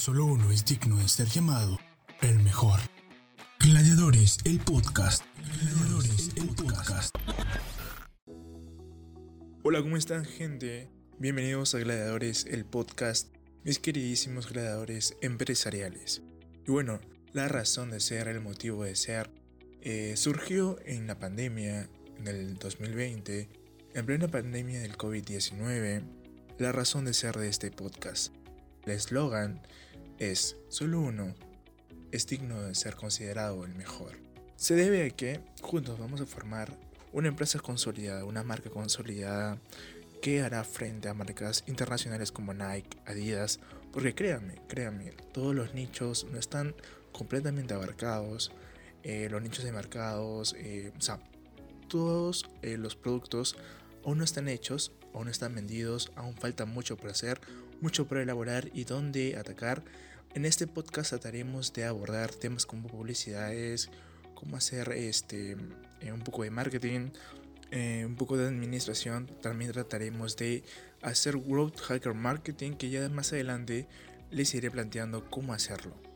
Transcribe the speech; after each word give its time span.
Solo 0.00 0.24
uno 0.24 0.50
es 0.50 0.64
digno 0.64 0.96
de 0.96 1.06
ser 1.10 1.28
llamado 1.28 1.78
el 2.22 2.38
mejor. 2.38 2.80
Gladiadores, 3.58 4.38
el 4.46 4.58
podcast. 4.58 5.22
Gladiadores, 5.36 6.30
el 6.36 6.48
podcast. 6.54 7.14
Hola, 9.62 9.82
¿cómo 9.82 9.98
están 9.98 10.24
gente? 10.24 10.88
Bienvenidos 11.18 11.74
a 11.74 11.80
Gladiadores, 11.80 12.46
el 12.46 12.64
podcast, 12.64 13.28
mis 13.62 13.78
queridísimos 13.78 14.48
gladiadores 14.48 15.18
empresariales. 15.20 16.22
Y 16.66 16.70
bueno, 16.70 16.98
la 17.34 17.48
razón 17.48 17.90
de 17.90 18.00
ser, 18.00 18.28
el 18.28 18.40
motivo 18.40 18.84
de 18.84 18.96
ser, 18.96 19.30
eh, 19.82 20.14
surgió 20.16 20.78
en 20.86 21.08
la 21.08 21.18
pandemia, 21.18 21.90
en 22.16 22.26
el 22.26 22.54
2020, 22.56 23.50
en 23.92 24.06
plena 24.06 24.28
pandemia 24.28 24.80
del 24.80 24.96
COVID-19, 24.96 26.04
la 26.56 26.72
razón 26.72 27.04
de 27.04 27.12
ser 27.12 27.36
de 27.36 27.50
este 27.50 27.70
podcast. 27.70 28.32
El 28.86 28.92
eslogan 28.92 29.60
es, 30.20 30.56
solo 30.68 31.00
uno 31.00 31.34
es 32.12 32.26
digno 32.26 32.60
de 32.62 32.74
ser 32.74 32.94
considerado 32.94 33.64
el 33.64 33.74
mejor. 33.74 34.18
Se 34.56 34.74
debe 34.74 35.06
a 35.06 35.10
que 35.10 35.40
juntos 35.62 35.98
vamos 35.98 36.20
a 36.20 36.26
formar 36.26 36.76
una 37.12 37.28
empresa 37.28 37.58
consolidada, 37.58 38.24
una 38.24 38.44
marca 38.44 38.70
consolidada 38.70 39.58
que 40.20 40.42
hará 40.42 40.62
frente 40.64 41.08
a 41.08 41.14
marcas 41.14 41.64
internacionales 41.66 42.30
como 42.30 42.52
Nike, 42.52 42.98
Adidas, 43.06 43.58
porque 43.92 44.14
créanme, 44.14 44.56
créanme, 44.68 45.12
todos 45.32 45.54
los 45.54 45.74
nichos 45.74 46.26
no 46.30 46.38
están 46.38 46.74
completamente 47.12 47.72
abarcados, 47.72 48.52
eh, 49.02 49.28
los 49.30 49.40
nichos 49.40 49.64
de 49.64 49.72
mercados, 49.72 50.54
eh, 50.58 50.92
o 50.96 51.00
sea, 51.00 51.20
todos 51.88 52.44
eh, 52.60 52.76
los 52.76 52.94
productos 52.94 53.56
aún 54.04 54.18
no 54.18 54.24
están 54.24 54.48
hechos, 54.48 54.92
aún 55.14 55.24
no 55.24 55.30
están 55.30 55.54
vendidos, 55.54 56.12
aún 56.16 56.36
falta 56.36 56.66
mucho 56.66 56.98
por 56.98 57.10
hacer, 57.10 57.40
mucho 57.80 58.06
por 58.06 58.18
elaborar 58.18 58.70
y 58.74 58.84
dónde 58.84 59.36
atacar. 59.36 59.82
En 60.34 60.44
este 60.44 60.66
podcast 60.66 61.10
trataremos 61.10 61.72
de 61.72 61.84
abordar 61.84 62.30
temas 62.30 62.66
como 62.66 62.88
publicidades, 62.88 63.90
cómo 64.34 64.56
hacer 64.56 64.92
este, 64.92 65.56
eh, 66.00 66.12
un 66.12 66.20
poco 66.20 66.44
de 66.44 66.50
marketing, 66.50 67.10
eh, 67.70 68.04
un 68.06 68.16
poco 68.16 68.36
de 68.36 68.46
administración. 68.46 69.26
También 69.42 69.72
trataremos 69.72 70.36
de 70.36 70.62
hacer 71.02 71.36
growth 71.38 71.80
hacker 71.80 72.14
marketing, 72.14 72.72
que 72.72 72.90
ya 72.90 73.08
más 73.08 73.32
adelante 73.32 73.86
les 74.30 74.54
iré 74.54 74.70
planteando 74.70 75.28
cómo 75.30 75.52
hacerlo. 75.52 76.09